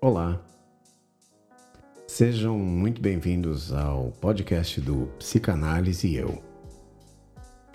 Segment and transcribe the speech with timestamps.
[0.00, 0.40] Olá,
[2.06, 6.40] sejam muito bem-vindos ao podcast do Psicanálise Eu.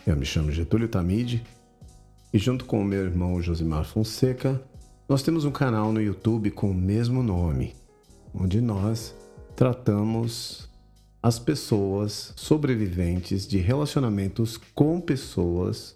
[0.07, 1.43] Eu me chamo Getúlio Tamide
[2.33, 4.63] e, junto com o meu irmão Josimar Fonseca,
[5.07, 7.75] nós temos um canal no YouTube com o mesmo nome,
[8.33, 9.13] onde nós
[9.53, 10.69] tratamos
[11.21, 15.93] as pessoas sobreviventes de relacionamentos com pessoas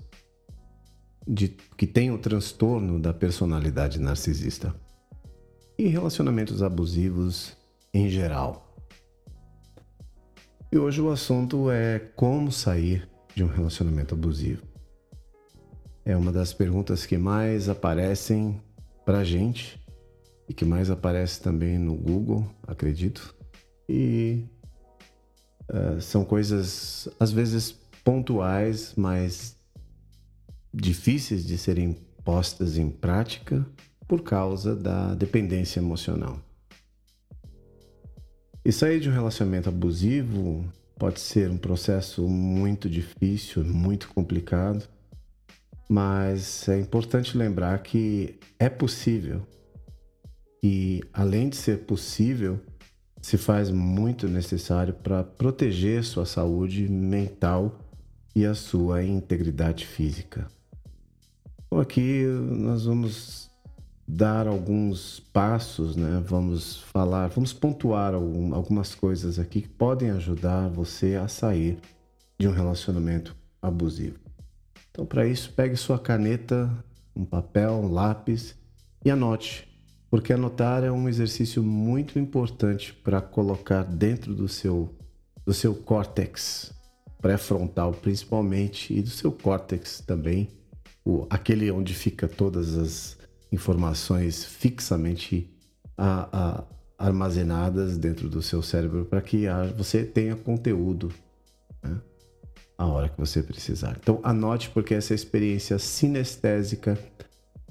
[1.26, 4.76] de, que têm o transtorno da personalidade narcisista
[5.78, 7.56] e relacionamentos abusivos
[7.94, 8.76] em geral.
[10.72, 14.64] E hoje o assunto é como sair de um relacionamento abusivo.
[16.04, 18.62] É uma das perguntas que mais aparecem
[19.06, 19.80] para a gente
[20.50, 23.36] e que mais aparece também no Google, acredito.
[23.88, 24.44] E
[25.70, 27.72] uh, são coisas às vezes
[28.04, 29.56] pontuais, mas
[30.74, 33.66] difíceis de serem postas em prática
[34.08, 36.40] por causa da dependência emocional.
[38.64, 40.66] E sair de um relacionamento abusivo
[40.98, 44.88] pode ser um processo muito difícil, muito complicado,
[45.90, 49.42] mas é importante lembrar que é possível.
[50.62, 52.60] E além de ser possível,
[53.22, 57.80] se faz muito necessário para proteger sua saúde mental
[58.36, 60.48] e a sua integridade física.
[61.66, 63.47] Então aqui nós vamos
[64.08, 66.24] dar alguns passos, né?
[66.26, 71.78] Vamos falar, vamos pontuar algum, algumas coisas aqui que podem ajudar você a sair
[72.40, 74.18] de um relacionamento abusivo.
[74.90, 76.72] Então, para isso, pegue sua caneta,
[77.16, 78.56] um papel, um lápis
[79.04, 79.68] e anote,
[80.10, 84.94] porque anotar é um exercício muito importante para colocar dentro do seu
[85.46, 86.74] do seu córtex
[87.22, 90.50] pré-frontal, principalmente, e do seu córtex também,
[91.06, 93.17] o, aquele onde fica todas as
[93.52, 95.50] informações fixamente
[95.98, 96.64] a,
[97.00, 101.12] a, armazenadas dentro do seu cérebro para que a, você tenha conteúdo
[101.84, 102.00] né,
[102.78, 103.98] a hora que você precisar.
[104.02, 106.98] Então anote porque essa experiência sinestésica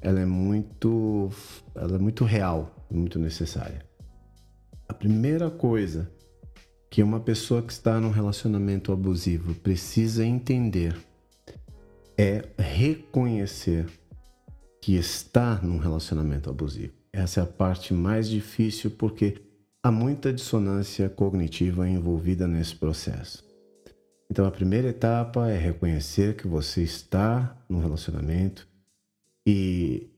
[0.00, 1.30] ela é muito,
[1.74, 3.84] ela é muito real, muito necessária.
[4.88, 6.10] A primeira coisa
[6.88, 10.96] que uma pessoa que está num relacionamento abusivo precisa entender
[12.16, 13.86] é reconhecer
[14.86, 16.92] que está num relacionamento abusivo.
[17.12, 19.42] Essa é a parte mais difícil porque
[19.82, 23.44] há muita dissonância cognitiva envolvida nesse processo.
[24.30, 28.68] Então, a primeira etapa é reconhecer que você está num relacionamento
[29.44, 30.08] e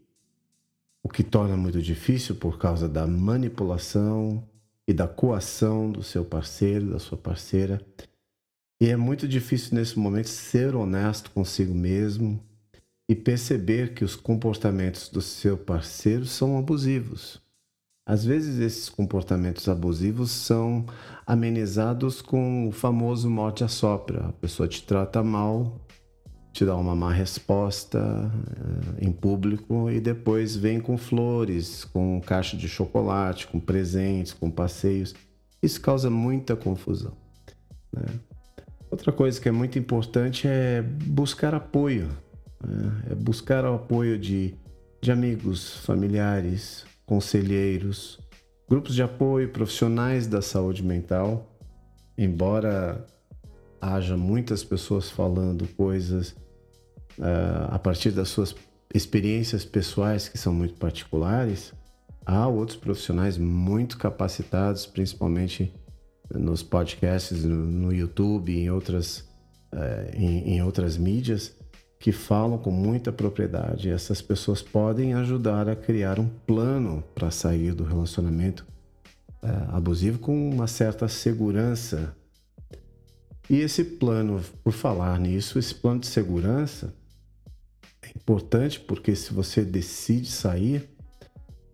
[1.02, 4.46] o que torna muito difícil por causa da manipulação
[4.86, 7.80] e da coação do seu parceiro, da sua parceira.
[8.78, 12.46] E é muito difícil nesse momento ser honesto consigo mesmo
[13.08, 17.40] e perceber que os comportamentos do seu parceiro são abusivos.
[18.04, 20.84] Às vezes, esses comportamentos abusivos são
[21.26, 24.26] amenizados com o famoso morte a sopra.
[24.28, 25.78] A pessoa te trata mal,
[26.52, 32.56] te dá uma má resposta uh, em público e depois vem com flores, com caixa
[32.56, 35.14] de chocolate, com presentes, com passeios.
[35.62, 37.12] Isso causa muita confusão.
[37.92, 38.06] Né?
[38.90, 42.08] Outra coisa que é muito importante é buscar apoio
[42.64, 44.54] é, é buscar o apoio de,
[45.00, 48.18] de amigos, familiares, conselheiros,
[48.68, 51.54] grupos de apoio, profissionais da saúde mental.
[52.16, 53.06] Embora
[53.80, 56.30] haja muitas pessoas falando coisas
[57.18, 58.54] uh, a partir das suas
[58.92, 61.72] experiências pessoais que são muito particulares,
[62.26, 65.72] há outros profissionais muito capacitados, principalmente
[66.34, 69.20] nos podcasts, no, no YouTube, em outras,
[69.72, 71.54] uh, em, em outras mídias,
[71.98, 73.90] que falam com muita propriedade.
[73.90, 78.64] Essas pessoas podem ajudar a criar um plano para sair do relacionamento
[79.42, 82.14] é, abusivo com uma certa segurança.
[83.50, 86.94] E esse plano, por falar nisso, esse plano de segurança
[88.02, 90.88] é importante porque se você decide sair,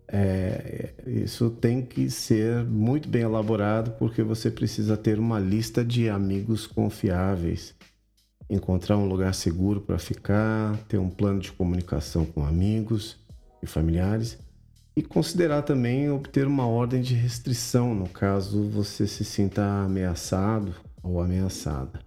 [0.07, 6.09] é, isso tem que ser muito bem elaborado porque você precisa ter uma lista de
[6.09, 7.75] amigos confiáveis
[8.49, 13.17] encontrar um lugar seguro para ficar, ter um plano de comunicação com amigos
[13.61, 14.37] e familiares
[14.95, 21.21] e considerar também obter uma ordem de restrição no caso você se sinta ameaçado ou
[21.21, 21.99] ameaçada.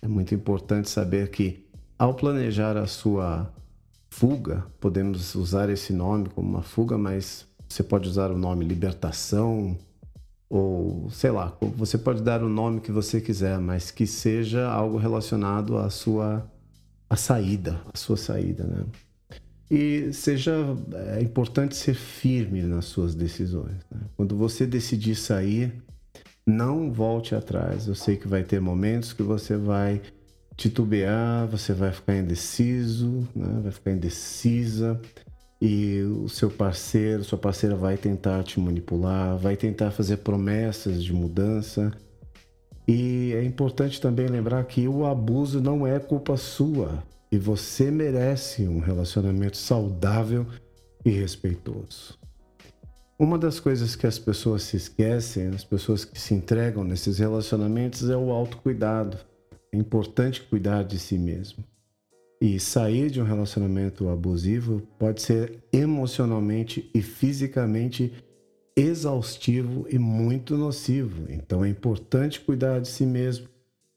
[0.00, 1.64] É muito importante saber que
[1.98, 3.52] ao planejar a sua
[4.10, 9.78] fuga, podemos usar esse nome como uma fuga, mas você pode usar o nome libertação,
[10.52, 14.98] ou sei lá, você pode dar o nome que você quiser, mas que seja algo
[14.98, 16.46] relacionado à sua
[17.08, 18.84] a saída, a sua saída, né?
[19.70, 20.52] E seja
[21.16, 23.78] é importante ser firme nas suas decisões.
[23.90, 24.00] Né?
[24.14, 25.72] Quando você decidir sair,
[26.46, 27.88] não volte atrás.
[27.88, 30.02] Eu sei que vai ter momentos que você vai
[30.54, 33.60] titubear, você vai ficar indeciso, né?
[33.62, 35.00] vai ficar indecisa
[35.64, 41.12] e o seu parceiro, sua parceira vai tentar te manipular, vai tentar fazer promessas de
[41.12, 41.92] mudança.
[42.88, 48.66] E é importante também lembrar que o abuso não é culpa sua e você merece
[48.66, 50.44] um relacionamento saudável
[51.04, 52.18] e respeitoso.
[53.16, 58.10] Uma das coisas que as pessoas se esquecem, as pessoas que se entregam nesses relacionamentos,
[58.10, 59.16] é o autocuidado.
[59.72, 61.62] É importante cuidar de si mesmo.
[62.44, 68.12] E sair de um relacionamento abusivo pode ser emocionalmente e fisicamente
[68.76, 71.26] exaustivo e muito nocivo.
[71.28, 73.46] Então é importante cuidar de si mesmo.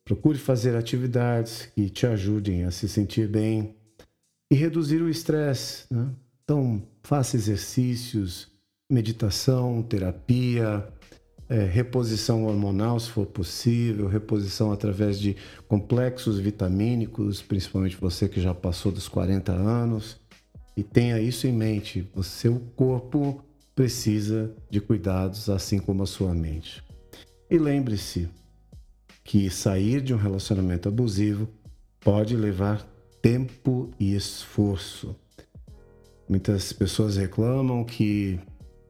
[0.04, 3.74] Procure fazer atividades que te ajudem a se sentir bem
[4.52, 5.92] e reduzir o estresse.
[5.92, 6.08] Né?
[6.44, 8.48] Então, faça exercícios,
[8.88, 10.88] meditação, terapia,
[11.48, 15.36] é, reposição hormonal, se for possível, reposição através de
[15.68, 20.20] complexos vitamínicos, principalmente você que já passou dos 40 anos.
[20.76, 23.44] E tenha isso em mente: o seu corpo
[23.76, 26.84] precisa de cuidados, assim como a sua mente.
[27.50, 28.28] E lembre-se
[29.24, 31.48] que sair de um relacionamento abusivo
[32.00, 32.88] pode levar
[33.22, 35.16] tempo e esforço.
[36.28, 38.40] Muitas pessoas reclamam que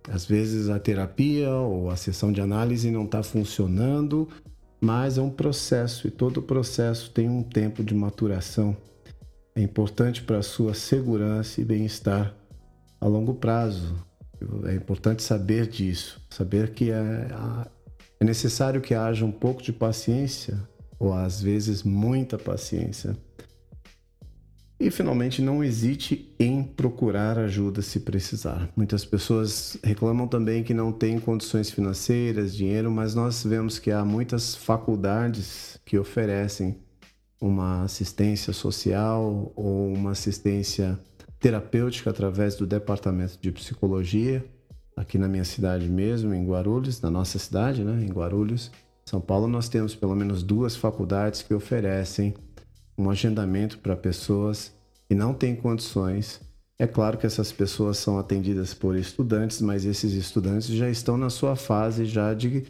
[0.10, 4.28] às vezes a terapia ou a sessão de análise não está funcionando,
[4.80, 8.76] mas é um processo e todo processo tem um tempo de maturação.
[9.56, 12.36] É importante para a sua segurança e bem-estar
[13.00, 13.96] a longo prazo.
[14.66, 17.28] É importante saber disso, saber que é,
[18.20, 20.60] é necessário que haja um pouco de paciência,
[21.00, 23.18] ou às vezes muita paciência,
[24.80, 28.70] e finalmente, não hesite em procurar ajuda se precisar.
[28.76, 34.04] Muitas pessoas reclamam também que não têm condições financeiras, dinheiro, mas nós vemos que há
[34.04, 36.78] muitas faculdades que oferecem
[37.40, 41.00] uma assistência social ou uma assistência
[41.40, 44.44] terapêutica através do departamento de psicologia,
[44.96, 48.72] aqui na minha cidade mesmo, em Guarulhos, na nossa cidade, né, em Guarulhos,
[49.06, 52.34] São Paulo, nós temos pelo menos duas faculdades que oferecem
[52.98, 54.74] um agendamento para pessoas
[55.08, 56.42] que não têm condições.
[56.78, 61.30] É claro que essas pessoas são atendidas por estudantes, mas esses estudantes já estão na
[61.30, 62.66] sua fase já de,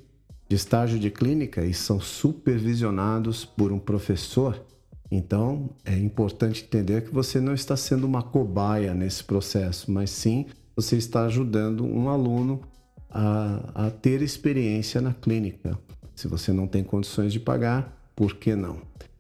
[0.48, 4.63] de estágio de clínica e são supervisionados por um professor.
[5.10, 10.45] Então, é importante entender que você não está sendo uma cobaia nesse processo, mas sim
[10.75, 12.62] você está ajudando um aluno
[13.10, 15.77] a, a ter experiência na clínica.
[16.13, 18.80] Se você não tem condições de pagar, por que não?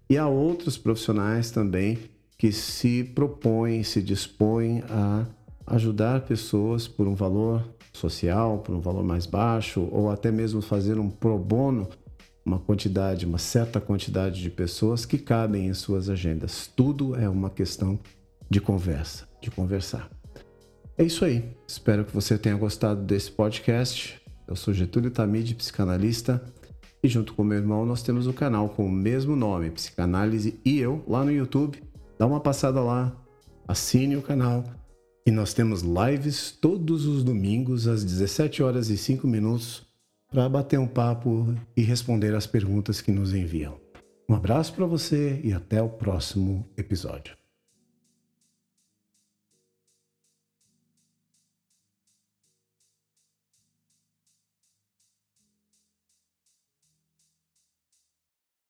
[0.09, 1.97] E há outros profissionais também
[2.37, 5.25] que se propõem, se dispõem a
[5.67, 10.99] ajudar pessoas por um valor social, por um valor mais baixo, ou até mesmo fazer
[10.99, 11.87] um pro bono,
[12.45, 16.69] uma quantidade, uma certa quantidade de pessoas que cabem em suas agendas.
[16.75, 17.99] Tudo é uma questão
[18.49, 20.09] de conversa, de conversar.
[20.97, 21.43] É isso aí.
[21.67, 24.21] Espero que você tenha gostado desse podcast.
[24.47, 26.41] Eu sou Getúlio Tamid, psicanalista.
[27.05, 30.79] E junto com meu irmão, nós temos o canal com o mesmo nome, Psicanálise e
[30.79, 31.83] eu, lá no YouTube.
[32.17, 33.15] Dá uma passada lá,
[33.67, 34.63] assine o canal.
[35.23, 39.85] E nós temos lives todos os domingos às 17 horas e 5 minutos
[40.31, 43.77] para bater um papo e responder as perguntas que nos enviam.
[44.27, 47.44] Um abraço para você e até o próximo episódio.